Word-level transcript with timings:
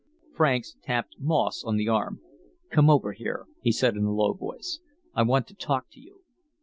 Franks 0.33 0.75
tapped 0.81 1.13
Moss 1.19 1.63
on 1.63 1.77
the 1.77 1.87
arm. 1.87 2.21
"Come 2.71 2.89
over 2.89 3.11
here," 3.13 3.45
he 3.61 3.71
said 3.71 3.95
in 3.95 4.03
a 4.05 4.11
low 4.11 4.33
voice. 4.33 4.79
"I 5.13 5.21
want 5.21 5.45
to 5.49 5.53
talk 5.53 5.91
to 5.91 5.99
you." 5.99 6.21